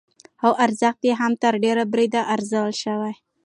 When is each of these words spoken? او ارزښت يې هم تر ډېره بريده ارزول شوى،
او 0.45 0.51
ارزښت 0.65 1.01
يې 1.07 1.13
هم 1.21 1.31
تر 1.43 1.53
ډېره 1.63 1.83
بريده 1.91 2.21
ارزول 2.33 2.71
شوى، 2.83 3.13